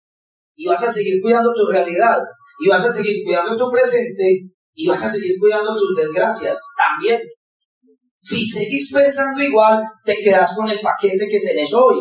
y 0.54 0.66
vas 0.66 0.84
a 0.84 0.92
seguir 0.92 1.22
cuidando 1.22 1.50
tu 1.54 1.66
realidad 1.66 2.20
y 2.60 2.68
vas 2.68 2.84
a 2.84 2.92
seguir 2.92 3.24
cuidando 3.24 3.56
tu 3.56 3.70
presente 3.70 4.42
y 4.74 4.86
vas 4.86 5.02
a 5.04 5.08
seguir 5.08 5.36
cuidando 5.40 5.74
tus 5.74 5.96
desgracias 5.96 6.60
también. 6.76 7.20
Si 8.20 8.44
seguís 8.44 8.92
pensando 8.92 9.42
igual, 9.42 9.82
te 10.04 10.16
quedas 10.16 10.54
con 10.54 10.68
el 10.68 10.80
paquete 10.80 11.26
que 11.30 11.40
tenés 11.40 11.72
hoy. 11.72 11.96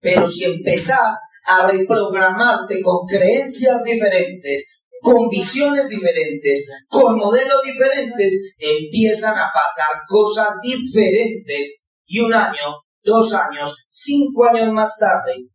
Pero 0.00 0.26
si 0.26 0.44
empezás 0.44 1.14
a 1.46 1.68
reprogramarte 1.70 2.82
con 2.82 3.06
creencias 3.06 3.80
diferentes, 3.84 4.82
con 5.00 5.28
visiones 5.28 5.88
diferentes, 5.88 6.68
con 6.88 7.16
modelos 7.16 7.62
diferentes, 7.62 8.54
empiezan 8.58 9.36
a 9.36 9.50
pasar 9.54 10.00
cosas 10.06 10.54
diferentes. 10.62 11.86
Y 12.06 12.18
un 12.20 12.34
año, 12.34 12.74
dos 13.04 13.32
años, 13.32 13.84
cinco 13.88 14.46
años 14.46 14.72
más 14.72 14.98
tarde, 14.98 15.51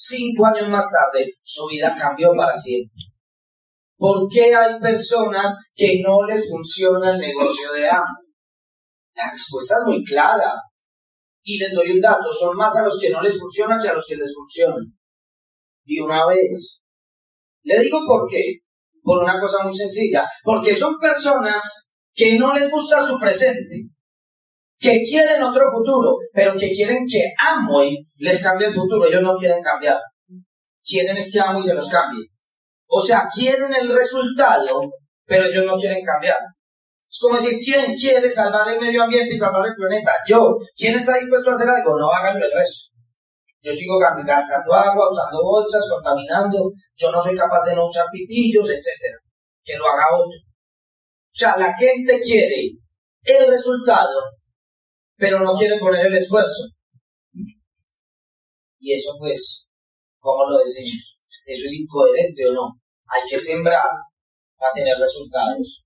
cinco 0.00 0.46
años 0.46 0.68
más 0.70 0.90
tarde, 0.90 1.30
su 1.42 1.66
vida 1.66 1.94
cambió 1.96 2.32
para 2.34 2.56
siempre. 2.56 3.04
¿Por 3.98 4.28
qué 4.32 4.54
hay 4.54 4.80
personas 4.80 5.70
que 5.74 6.00
no 6.02 6.26
les 6.26 6.48
funciona 6.48 7.10
el 7.10 7.18
negocio 7.18 7.72
de 7.72 7.86
hambre? 7.86 8.32
La 9.14 9.30
respuesta 9.30 9.74
es 9.74 9.86
muy 9.86 10.02
clara. 10.04 10.54
Y 11.42 11.58
les 11.58 11.72
doy 11.72 11.90
un 11.90 12.00
dato, 12.00 12.30
son 12.32 12.56
más 12.56 12.74
a 12.76 12.84
los 12.84 12.98
que 12.98 13.10
no 13.10 13.20
les 13.20 13.38
funciona 13.38 13.78
que 13.80 13.88
a 13.88 13.94
los 13.94 14.06
que 14.06 14.16
les 14.16 14.34
funciona. 14.34 14.82
Y 15.84 16.00
una 16.00 16.26
vez. 16.26 16.80
Le 17.62 17.80
digo 17.80 17.98
por 18.06 18.26
qué. 18.28 18.60
Por 19.02 19.22
una 19.22 19.38
cosa 19.38 19.64
muy 19.64 19.74
sencilla. 19.74 20.26
Porque 20.42 20.74
son 20.74 20.98
personas 20.98 21.92
que 22.14 22.38
no 22.38 22.54
les 22.54 22.70
gusta 22.70 23.06
su 23.06 23.18
presente 23.18 23.90
que 24.80 25.02
quieren 25.02 25.42
otro 25.42 25.62
futuro, 25.70 26.16
pero 26.32 26.54
que 26.56 26.70
quieren 26.70 27.04
que 27.06 27.22
Amway 27.38 27.94
les 28.16 28.42
cambie 28.42 28.68
el 28.68 28.72
futuro. 28.72 29.06
Ellos 29.06 29.22
no 29.22 29.36
quieren 29.36 29.62
cambiar. 29.62 29.98
Quieren 30.82 31.16
es 31.16 31.30
que 31.30 31.38
Amway 31.38 31.62
se 31.62 31.74
los 31.74 31.88
cambie. 31.88 32.24
O 32.86 33.02
sea, 33.02 33.28
quieren 33.32 33.72
el 33.74 33.94
resultado, 33.94 34.80
pero 35.26 35.44
ellos 35.44 35.64
no 35.66 35.76
quieren 35.76 36.02
cambiar. 36.02 36.38
Es 37.10 37.18
como 37.20 37.36
decir, 37.36 37.58
¿quién 37.62 37.94
quiere 37.94 38.30
salvar 38.30 38.66
el 38.68 38.80
medio 38.80 39.02
ambiente 39.02 39.34
y 39.34 39.36
salvar 39.36 39.66
el 39.66 39.74
planeta? 39.74 40.12
Yo. 40.26 40.56
¿Quién 40.74 40.94
está 40.94 41.18
dispuesto 41.18 41.50
a 41.50 41.52
hacer 41.52 41.68
algo? 41.68 41.98
No 41.98 42.08
hagan 42.10 42.36
el 42.36 42.50
resto. 42.50 42.90
Yo 43.62 43.74
sigo 43.74 43.98
gastando 43.98 44.72
agua, 44.72 45.10
usando 45.10 45.42
bolsas, 45.42 45.84
contaminando. 45.90 46.70
Yo 46.96 47.12
no 47.12 47.20
soy 47.20 47.36
capaz 47.36 47.62
de 47.66 47.74
no 47.74 47.84
usar 47.84 48.06
pitillos, 48.10 48.70
etc. 48.70 49.14
Que 49.62 49.76
lo 49.76 49.86
haga 49.86 50.04
otro. 50.16 50.38
O 50.38 51.36
sea, 51.36 51.56
la 51.58 51.76
gente 51.76 52.18
quiere 52.20 52.70
el 53.24 53.46
resultado, 53.46 54.20
pero 55.20 55.40
no 55.40 55.54
quiere 55.54 55.78
poner 55.78 56.06
el 56.06 56.16
esfuerzo. 56.16 56.72
Y 58.78 58.94
eso 58.94 59.12
pues, 59.18 59.68
¿cómo 60.18 60.48
lo 60.48 60.58
decimos? 60.58 61.20
¿Eso 61.44 61.66
es 61.66 61.74
incoherente 61.74 62.48
o 62.48 62.52
no? 62.52 62.80
Hay 63.12 63.28
que 63.28 63.38
sembrar 63.38 63.84
para 64.56 64.72
tener 64.72 64.96
resultados. 64.98 65.84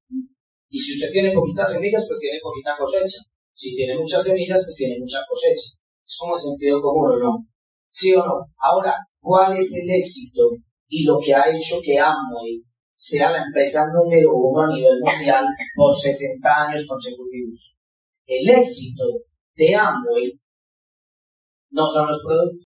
Y 0.69 0.79
si 0.79 0.95
usted 0.95 1.11
tiene 1.11 1.33
poquitas 1.33 1.73
semillas, 1.73 2.05
pues 2.07 2.21
tiene 2.21 2.39
poquita 2.41 2.77
cosecha. 2.79 3.19
Si 3.53 3.75
tiene 3.75 3.99
muchas 3.99 4.23
semillas, 4.23 4.63
pues 4.65 4.77
tiene 4.77 4.99
mucha 5.01 5.19
cosecha. 5.29 5.79
Es 6.07 6.17
como 6.19 6.37
el 6.37 6.41
sentido 6.41 6.81
común, 6.81 7.13
¿o 7.13 7.19
no? 7.19 7.47
¿Sí 7.91 8.15
o 8.15 8.25
no? 8.25 8.47
Ahora, 8.59 8.95
¿cuál 9.21 9.57
es 9.57 9.75
el 9.75 9.91
éxito 9.91 10.51
y 10.89 11.05
lo 11.05 11.19
que 11.19 11.35
ha 11.35 11.51
hecho 11.51 11.81
que 11.83 11.99
Amway 11.99 12.63
sea 12.95 13.31
la 13.31 13.43
empresa 13.43 13.87
número 13.93 14.31
uno 14.35 14.63
a 14.63 14.75
nivel 14.75 15.01
mundial 15.01 15.47
por 15.75 15.95
60 15.95 16.67
años 16.67 16.87
consecutivos? 16.87 17.77
El 18.27 18.49
éxito 18.49 19.05
de 19.55 19.75
Amway 19.75 20.33
no 21.71 21.87
son 21.87 22.09
los 22.09 22.23
productos. 22.23 22.67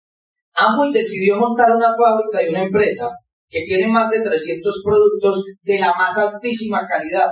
Amway 0.55 0.93
decidió 0.93 1.37
montar 1.37 1.71
una 1.71 1.89
fábrica 1.97 2.43
y 2.43 2.51
una 2.51 2.65
empresa 2.65 3.11
que 3.49 3.63
tiene 3.65 3.89
más 3.89 4.11
de 4.11 4.21
300 4.21 4.83
productos 4.85 5.45
de 5.63 5.79
la 5.79 5.93
más 5.95 6.17
altísima 6.19 6.87
calidad. 6.87 7.31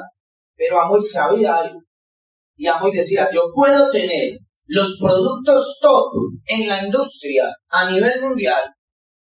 Pero 0.56 0.80
Amway 0.80 1.02
sabía 1.02 1.56
algo. 1.56 1.80
Y 2.56 2.66
Amway 2.66 2.92
decía, 2.92 3.28
yo 3.32 3.44
puedo 3.54 3.88
tener 3.90 4.38
los 4.68 4.98
productos 5.00 5.78
top 5.80 6.12
en 6.44 6.68
la 6.68 6.84
industria 6.84 7.44
a 7.68 7.90
nivel 7.90 8.20
mundial, 8.20 8.62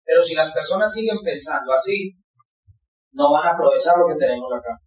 pero 0.03 0.22
si 0.22 0.36
las 0.36 0.53
personas 0.53 0.93
siguen 0.93 1.17
pensando 1.24 1.72
así, 1.72 2.12
no 3.13 3.31
van 3.31 3.48
a 3.48 3.51
aprovechar 3.51 3.93
lo 3.98 4.08
que 4.08 4.19
tenemos 4.19 4.51
acá. 4.51 4.77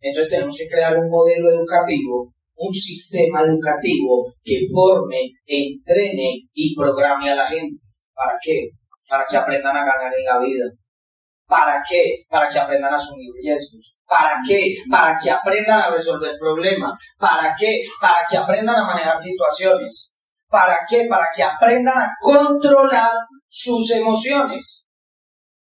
Entonces 0.00 0.32
tenemos 0.32 0.56
que 0.56 0.68
crear 0.68 0.98
un 0.98 1.08
modelo 1.08 1.50
educativo 1.50 2.32
un 2.56 2.72
sistema 2.72 3.42
educativo 3.42 4.32
que 4.42 4.60
forme, 4.72 5.30
entrene 5.46 6.48
y 6.52 6.74
programe 6.74 7.30
a 7.30 7.34
la 7.34 7.46
gente. 7.46 7.82
¿Para 8.14 8.38
qué? 8.42 8.68
Para 9.08 9.24
que 9.26 9.36
aprendan 9.36 9.76
a 9.76 9.84
ganar 9.84 10.12
en 10.16 10.24
la 10.24 10.38
vida. 10.38 10.64
¿Para 11.46 11.82
qué? 11.86 12.24
Para 12.28 12.48
que 12.48 12.58
aprendan 12.58 12.92
a 12.92 12.96
asumir 12.96 13.30
riesgos. 13.42 13.98
¿Para 14.06 14.40
qué? 14.46 14.76
Para 14.90 15.18
que 15.18 15.30
aprendan 15.30 15.80
a 15.80 15.90
resolver 15.90 16.32
problemas. 16.40 16.96
¿Para 17.18 17.54
qué? 17.58 17.82
Para 18.00 18.24
que 18.28 18.36
aprendan 18.36 18.76
a 18.76 18.86
manejar 18.86 19.16
situaciones. 19.16 20.12
¿Para 20.48 20.78
qué? 20.88 21.06
Para 21.08 21.26
que 21.34 21.42
aprendan 21.42 21.98
a 21.98 22.10
controlar 22.20 23.12
sus 23.48 23.90
emociones. 23.90 24.86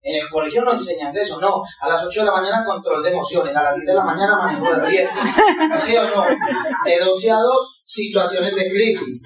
En 0.06 0.22
el 0.22 0.28
colegio 0.30 0.62
no 0.64 0.74
enseñan 0.74 1.14
de 1.14 1.22
eso, 1.22 1.40
no. 1.40 1.64
A 1.80 1.88
las 1.88 2.04
8 2.04 2.20
de 2.20 2.26
la 2.26 2.34
mañana 2.34 2.64
control 2.66 3.02
de 3.02 3.12
emociones, 3.12 3.56
a 3.56 3.64
las 3.64 3.76
10 3.76 3.88
de 3.88 3.94
la 3.94 4.04
mañana 4.04 4.38
manejo 4.38 4.76
de 4.76 4.86
riesgos. 4.86 5.24
¿Sí 5.78 5.96
o 5.96 6.04
no? 6.04 6.26
De 6.84 7.00
12 7.00 7.32
a 7.32 7.38
2, 7.38 7.84
situaciones 7.86 8.54
de 8.54 8.70
crisis. 8.70 9.24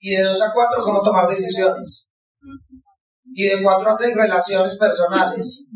Y 0.00 0.16
de 0.16 0.24
2 0.24 0.42
a 0.42 0.52
4, 0.52 0.82
cómo 0.82 1.02
tomar 1.04 1.28
decisiones. 1.28 2.10
Y 3.32 3.46
de 3.46 3.62
4 3.62 3.88
a 3.88 3.94
6 3.94 4.16
relaciones 4.16 4.76
personales. 4.76 5.66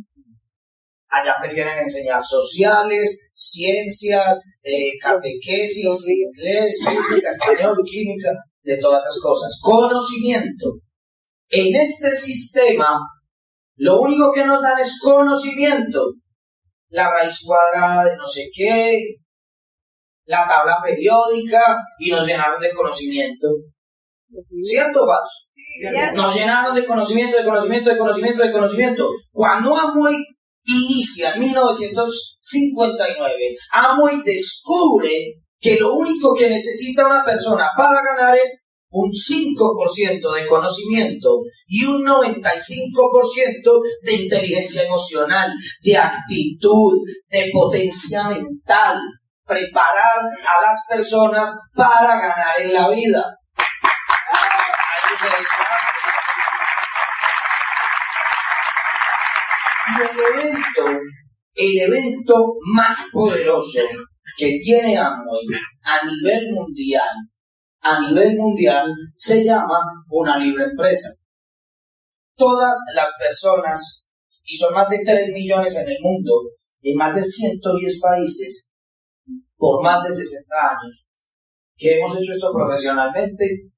Allá 1.09 1.37
prefieren 1.41 1.79
enseñar 1.79 2.21
sociales, 2.21 3.31
ciencias, 3.33 4.59
eh, 4.65 4.99
catequesis, 5.01 6.09
inglés, 6.09 6.81
física, 6.85 7.29
español, 7.29 7.77
química, 7.85 8.31
de 8.65 8.77
todas 8.79 9.03
esas 9.03 9.21
cosas. 9.23 9.61
Conocimiento. 9.63 10.81
En 11.57 11.73
este 11.77 12.11
sistema, 12.11 12.99
lo 13.77 14.01
único 14.01 14.33
que 14.33 14.45
nos 14.45 14.61
dan 14.61 14.77
es 14.81 14.99
conocimiento. 15.01 16.15
La 16.89 17.13
raíz 17.13 17.45
cuadrada 17.45 18.05
de 18.05 18.17
no 18.17 18.27
sé 18.27 18.49
qué, 18.53 18.99
la 20.27 20.49
tabla 20.49 20.79
periódica 20.83 21.77
y 21.99 22.11
nos 22.11 22.27
llenaron 22.27 22.61
de 22.61 22.73
conocimiento. 22.73 23.47
¿Cierto 24.63 25.05
o 25.05 25.07
falso? 25.07 25.49
Nos 26.15 26.35
llenaron 26.35 26.75
de 26.75 26.87
conocimiento, 26.87 27.37
de 27.39 27.45
conocimiento, 27.45 27.91
de 27.91 27.99
conocimiento, 27.99 28.43
de 28.43 28.53
conocimiento. 28.53 29.09
Cuando 29.31 29.77
Amway 29.77 30.17
inicia 30.65 31.35
en 31.35 31.41
1959, 31.41 33.57
Amway 33.73 34.23
descubre 34.25 35.35
que 35.61 35.79
lo 35.79 35.95
único 35.95 36.35
que 36.35 36.51
necesita 36.51 37.07
una 37.07 37.25
persona 37.25 37.69
para 37.77 38.03
ganar 38.03 38.37
es 38.37 38.64
un 38.95 39.11
5% 39.11 40.35
de 40.35 40.47
conocimiento 40.47 41.41
y 41.67 41.85
un 41.85 42.07
95% 42.07 43.83
de 44.03 44.13
inteligencia 44.13 44.85
emocional, 44.85 45.53
de 45.83 45.97
actitud, 45.97 47.01
de 47.29 47.51
potencia 47.53 48.29
mental, 48.29 49.01
preparar 49.45 50.21
a 50.21 50.63
las 50.63 50.87
personas 50.89 51.59
para 51.75 52.21
ganar 52.21 52.61
en 52.61 52.73
la 52.73 52.89
vida. 52.91 53.25
Y 59.87 60.03
el 60.03 60.21
evento, 60.21 61.01
el 61.55 61.79
evento 61.79 62.35
más 62.73 63.09
poderoso 63.13 63.81
que 64.37 64.57
tiene 64.61 64.97
Amway 64.97 65.47
a 65.83 66.05
nivel 66.07 66.53
mundial, 66.53 67.11
a 67.85 68.01
nivel 68.01 68.37
mundial, 68.39 68.91
se 69.15 69.45
llama 69.45 69.79
una 70.09 70.39
libre 70.39 70.65
empresa. 70.65 71.11
Todas 72.35 72.75
las 72.95 73.15
personas, 73.19 74.07
y 74.43 74.57
son 74.57 74.73
más 74.73 74.89
de 74.89 75.03
3 75.05 75.33
millones 75.35 75.77
en 75.77 75.91
el 75.91 75.99
mundo, 76.01 76.33
en 76.81 76.97
más 76.97 77.15
de 77.15 77.23
110 77.23 78.01
países, 78.01 78.71
por 79.57 79.83
más 79.83 80.03
de 80.03 80.13
60 80.13 80.55
años, 80.57 81.07
que 81.77 81.99
hemos 81.99 82.17
hecho 82.17 82.33
esto 82.33 82.53
profesionalmente, 82.55 83.71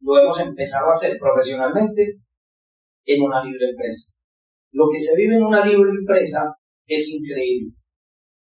lo 0.00 0.18
hemos 0.18 0.40
empezado 0.40 0.88
a 0.88 0.94
hacer 0.94 1.18
profesionalmente 1.18 2.20
en 3.04 3.22
una 3.22 3.44
libre 3.44 3.68
empresa. 3.70 4.14
Lo 4.72 4.86
que 4.90 4.98
se 4.98 5.14
vive 5.14 5.34
en 5.34 5.44
una 5.44 5.64
libre 5.64 5.90
empresa 5.90 6.54
es 6.86 7.06
increíble. 7.10 7.74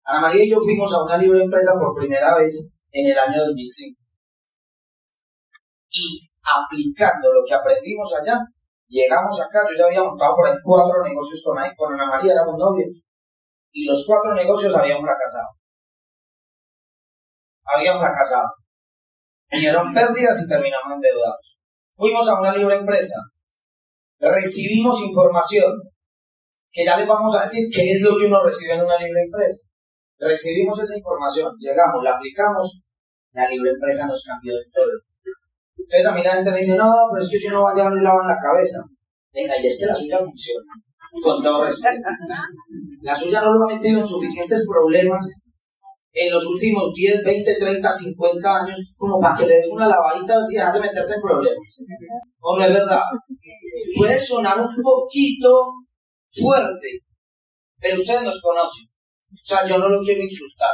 Ana 0.04 0.20
María 0.20 0.44
y 0.44 0.50
yo 0.50 0.60
fuimos 0.60 0.92
a 0.92 1.04
una 1.04 1.16
libre 1.16 1.42
empresa 1.42 1.72
por 1.80 1.98
primera 1.98 2.36
vez 2.36 2.76
en 2.92 3.10
el 3.10 3.18
año 3.18 3.46
2005. 3.46 3.95
Y 5.96 6.28
aplicando 6.44 7.32
lo 7.32 7.40
que 7.46 7.54
aprendimos 7.54 8.12
allá, 8.12 8.38
llegamos 8.88 9.40
acá, 9.40 9.64
yo 9.64 9.76
ya 9.78 9.86
había 9.86 10.02
montado 10.02 10.36
por 10.36 10.46
ahí 10.46 10.54
cuatro 10.62 11.02
negocios 11.02 11.42
con, 11.44 11.56
con 11.76 11.94
Ana 11.94 12.10
María, 12.10 12.32
éramos 12.32 12.56
novios, 12.58 13.02
y 13.72 13.86
los 13.86 14.04
cuatro 14.06 14.34
negocios 14.34 14.74
habían 14.74 15.00
fracasado 15.00 15.56
habían 17.66 17.98
fracasado. 17.98 18.48
Dieron 19.50 19.92
pérdidas 19.92 20.42
y 20.44 20.48
terminamos 20.48 20.92
endeudados. 20.94 21.58
Fuimos 21.94 22.28
a 22.28 22.40
una 22.40 22.54
libre 22.54 22.76
empresa. 22.76 23.20
Recibimos 24.18 25.00
información 25.02 25.72
que 26.70 26.84
ya 26.84 26.96
les 26.96 27.08
vamos 27.08 27.34
a 27.34 27.42
decir 27.42 27.68
qué 27.72 27.92
es 27.92 28.02
lo 28.02 28.16
que 28.16 28.26
uno 28.26 28.42
recibe 28.42 28.74
en 28.74 28.82
una 28.82 28.98
libre 28.98 29.22
empresa. 29.22 29.68
Recibimos 30.18 30.78
esa 30.80 30.96
información, 30.96 31.54
llegamos, 31.58 32.02
la 32.02 32.16
aplicamos, 32.16 32.82
la 33.32 33.48
libre 33.48 33.70
empresa 33.70 34.06
nos 34.06 34.24
cambió 34.24 34.54
de 34.54 34.64
todo. 34.72 34.92
Entonces 35.88 36.06
a 36.06 36.12
mí 36.12 36.22
la 36.22 36.34
gente 36.34 36.50
me 36.50 36.58
dice, 36.58 36.76
no, 36.76 36.92
pero 37.12 37.24
es 37.24 37.30
que 37.30 37.38
si 37.38 37.46
uno 37.46 37.62
va 37.62 37.70
a 37.70 37.74
llevar 37.74 37.92
el 37.92 38.02
lado 38.02 38.20
en 38.22 38.28
la 38.28 38.38
cabeza. 38.38 38.78
Venga, 39.32 39.54
y 39.62 39.66
es 39.66 39.78
que 39.78 39.86
la 39.86 39.94
suya 39.94 40.18
funciona. 40.18 40.72
Con 41.22 41.42
todo 41.42 41.64
respeto. 41.64 42.08
La 43.02 43.14
suya 43.14 43.40
no 43.40 43.54
lo 43.54 43.64
ha 43.64 43.74
metido 43.74 44.00
en 44.00 44.06
suficientes 44.06 44.66
problemas 44.68 45.42
en 46.12 46.32
los 46.32 46.46
últimos 46.46 46.92
10, 46.94 47.22
20, 47.24 47.56
30, 47.56 47.92
50 47.92 48.56
años, 48.56 48.78
como 48.96 49.20
para 49.20 49.36
que 49.36 49.46
le 49.46 49.56
des 49.56 49.68
una 49.68 49.86
lavadita 49.86 50.42
si 50.42 50.56
dejas 50.56 50.72
de 50.72 50.80
meterte 50.80 51.14
en 51.14 51.20
problemas. 51.20 51.84
¿O 52.40 52.58
no 52.58 52.64
es 52.64 52.72
verdad? 52.72 53.02
Puede 53.96 54.18
sonar 54.18 54.58
un 54.58 54.82
poquito 54.82 55.72
fuerte, 56.30 56.88
pero 57.78 57.96
ustedes 57.96 58.22
nos 58.22 58.40
conocen. 58.40 58.88
O 59.30 59.44
sea, 59.44 59.64
yo 59.64 59.78
no 59.78 59.88
lo 59.88 60.00
quiero 60.00 60.22
insultar. 60.22 60.72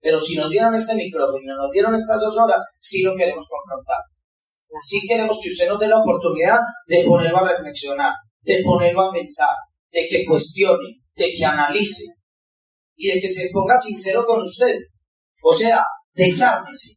Pero 0.00 0.18
si 0.18 0.36
nos 0.36 0.48
dieron 0.48 0.74
este 0.74 0.94
micrófono 0.94 1.54
nos 1.56 1.70
dieron 1.70 1.94
estas 1.94 2.18
dos 2.20 2.38
horas, 2.38 2.62
sí 2.78 3.02
lo 3.02 3.14
queremos 3.14 3.46
confrontar. 3.46 3.98
Sí 4.82 5.06
queremos 5.06 5.38
que 5.42 5.48
usted 5.50 5.68
nos 5.68 5.80
dé 5.80 5.88
la 5.88 5.98
oportunidad 5.98 6.58
de 6.86 7.04
ponerlo 7.04 7.38
a 7.38 7.48
reflexionar, 7.52 8.14
de 8.42 8.62
ponerlo 8.62 9.02
a 9.02 9.12
pensar, 9.12 9.54
de 9.90 10.06
que 10.08 10.24
cuestione, 10.24 11.00
de 11.14 11.32
que 11.32 11.44
analice, 11.44 12.04
y 13.00 13.14
de 13.14 13.20
que 13.20 13.28
se 13.28 13.48
ponga 13.52 13.78
sincero 13.78 14.24
con 14.26 14.42
usted. 14.42 14.76
O 15.42 15.54
sea, 15.54 15.82
desármese, 16.12 16.96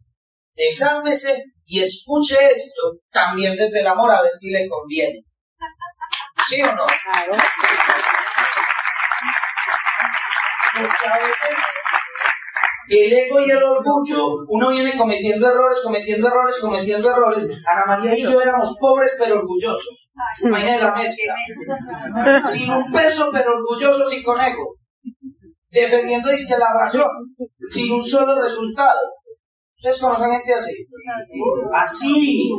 desármese 0.53 1.41
y 1.65 1.81
escuche 1.81 2.35
esto 2.51 2.91
también 3.09 3.55
desde 3.55 3.79
el 3.79 3.87
amor 3.87 4.11
a 4.11 4.21
ver 4.21 4.33
si 4.33 4.51
le 4.51 4.67
conviene. 4.67 5.21
¿Sí 6.47 6.61
o 6.61 6.75
no? 6.75 6.85
Claro. 6.85 7.31
Porque 10.73 11.07
a 11.07 11.17
veces 11.19 11.57
el 12.89 13.13
ego 13.13 13.39
y 13.39 13.49
el 13.49 13.63
orgullo, 13.63 14.45
uno 14.47 14.69
viene 14.69 14.97
cometiendo 14.97 15.47
errores, 15.47 15.79
cometiendo 15.83 16.27
errores, 16.27 16.59
cometiendo 16.59 17.09
errores. 17.09 17.49
Ana 17.71 17.85
María 17.87 18.17
y 18.17 18.23
yo 18.23 18.41
éramos 18.41 18.77
pobres 18.79 19.15
pero 19.17 19.35
orgullosos. 19.35 20.09
Imagínate 20.43 20.83
la 20.83 20.95
mezcla. 20.95 21.35
Sin 22.43 22.71
un 22.71 22.91
peso 22.91 23.29
pero 23.31 23.53
orgullosos 23.53 24.13
y 24.13 24.23
con 24.23 24.39
ego 24.39 24.69
defendiendo 25.73 26.29
dice 26.29 26.57
la 26.57 26.73
razón, 26.73 27.35
sin 27.67 27.91
un 27.93 28.03
solo 28.03 28.39
resultado. 28.39 28.99
¿Ustedes 29.75 29.99
conocen 29.99 30.31
gente 30.31 30.53
así? 30.53 30.85
Así, 31.73 32.51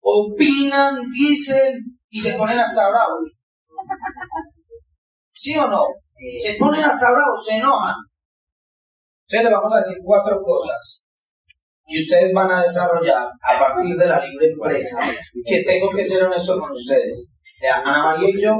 opinan, 0.00 0.94
dicen 1.10 1.98
y 2.10 2.20
se 2.20 2.34
ponen 2.34 2.58
hasta 2.58 2.88
bravos. 2.88 3.40
¿Sí 5.32 5.56
o 5.56 5.66
no? 5.66 5.84
Se 6.38 6.54
ponen 6.54 6.84
hasta 6.84 7.10
bravos, 7.10 7.44
se 7.44 7.56
enojan. 7.56 7.94
Entonces 9.28 9.44
les 9.44 9.52
vamos 9.52 9.72
a 9.74 9.76
decir 9.76 9.98
cuatro 10.02 10.40
cosas 10.40 11.02
que 11.84 11.98
ustedes 11.98 12.32
van 12.34 12.50
a 12.50 12.62
desarrollar 12.62 13.28
a 13.42 13.58
partir 13.58 13.94
de 13.94 14.06
la 14.06 14.24
libre 14.24 14.46
empresa, 14.46 15.00
que 15.44 15.62
tengo 15.64 15.90
que 15.90 16.04
ser 16.04 16.24
honesto 16.24 16.58
con 16.58 16.70
ustedes. 16.70 17.32
Ana 17.84 18.04
María 18.04 18.30
y 18.30 18.42
yo 18.42 18.52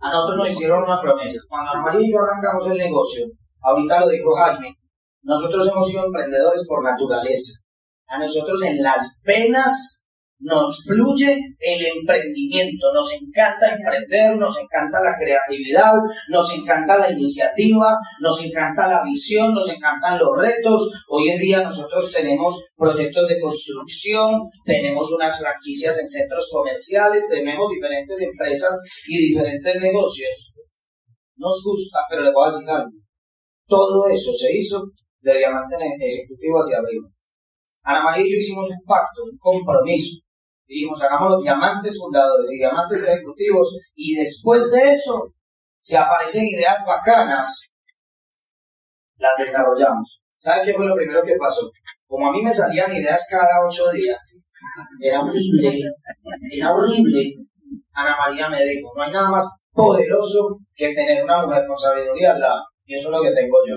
a 0.00 0.10
nosotros 0.10 0.36
nos 0.36 0.50
hicieron 0.50 0.84
una 0.84 1.00
promesa. 1.00 1.40
Cuando 1.48 1.72
María 1.82 2.06
y 2.06 2.12
yo 2.12 2.18
arrancamos 2.20 2.66
el 2.68 2.78
negocio, 2.78 3.26
ahorita 3.62 4.00
lo 4.00 4.08
dijo 4.08 4.34
Jaime, 4.36 4.76
nosotros 5.22 5.66
hemos 5.66 5.88
sido 5.88 6.04
emprendedores 6.04 6.66
por 6.68 6.84
naturaleza. 6.84 7.60
A 8.06 8.18
nosotros 8.18 8.62
en 8.62 8.80
las 8.80 9.18
venas 9.24 10.03
nos 10.44 10.84
fluye 10.84 11.38
el 11.58 11.86
emprendimiento, 11.86 12.92
nos 12.92 13.10
encanta 13.14 13.74
emprender, 13.74 14.36
nos 14.36 14.54
encanta 14.58 15.00
la 15.00 15.16
creatividad, 15.18 15.94
nos 16.28 16.52
encanta 16.52 16.98
la 16.98 17.10
iniciativa, 17.10 17.96
nos 18.20 18.44
encanta 18.44 18.86
la 18.86 19.02
visión, 19.02 19.54
nos 19.54 19.66
encantan 19.70 20.18
los 20.18 20.36
retos. 20.36 20.90
Hoy 21.08 21.30
en 21.30 21.38
día 21.38 21.62
nosotros 21.62 22.12
tenemos 22.12 22.62
proyectos 22.76 23.26
de 23.26 23.40
construcción, 23.40 24.32
tenemos 24.66 25.10
unas 25.12 25.40
franquicias 25.40 25.98
en 25.98 26.08
centros 26.08 26.50
comerciales, 26.52 27.26
tenemos 27.30 27.70
diferentes 27.70 28.20
empresas 28.20 28.82
y 29.08 29.28
diferentes 29.28 29.80
negocios. 29.80 30.52
Nos 31.36 31.62
gusta, 31.64 32.00
pero 32.10 32.22
le 32.22 32.32
voy 32.32 32.46
a 32.46 32.52
decir 32.52 32.68
algo. 32.68 32.90
Todo 33.66 34.06
eso 34.08 34.30
se 34.34 34.54
hizo 34.54 34.84
de 35.20 35.38
diamante 35.38 35.74
ejecutivo 36.00 36.58
hacia 36.58 36.78
arriba. 36.78 37.08
Ana 37.82 38.02
María 38.02 38.26
y 38.26 38.32
yo 38.32 38.36
hicimos 38.36 38.68
un 38.68 38.84
pacto, 38.84 39.24
un 39.24 39.38
compromiso 39.38 40.23
dijimos, 40.66 41.02
hagamos 41.02 41.32
los 41.32 41.42
diamantes 41.42 41.98
fundadores 41.98 42.50
y 42.52 42.58
diamantes 42.58 43.06
ejecutivos, 43.08 43.78
y 43.94 44.14
después 44.14 44.70
de 44.70 44.92
eso, 44.92 45.32
si 45.80 45.96
aparecen 45.96 46.46
ideas 46.46 46.82
bacanas, 46.86 47.72
las 49.16 49.32
desarrollamos. 49.38 50.22
¿Saben 50.36 50.64
qué 50.64 50.74
fue 50.74 50.86
lo 50.86 50.94
primero 50.94 51.22
que 51.22 51.36
pasó? 51.38 51.70
Como 52.06 52.28
a 52.28 52.32
mí 52.32 52.42
me 52.42 52.52
salían 52.52 52.92
ideas 52.92 53.26
cada 53.30 53.64
ocho 53.66 53.90
días, 53.90 54.38
era 55.00 55.20
horrible, 55.20 55.80
era 56.50 56.72
horrible. 56.72 57.34
Ana 57.92 58.16
María 58.16 58.48
me 58.48 58.64
dijo, 58.64 58.92
no 58.96 59.02
hay 59.02 59.12
nada 59.12 59.30
más 59.30 59.64
poderoso 59.72 60.58
que 60.74 60.94
tener 60.94 61.24
una 61.24 61.42
mujer 61.42 61.64
con 61.66 61.78
sabiduría 61.78 62.32
al 62.32 62.40
lado. 62.40 62.62
Y 62.86 62.94
eso 62.94 63.08
es 63.08 63.12
lo 63.12 63.22
que 63.22 63.30
tengo 63.30 63.56
yo. 63.66 63.76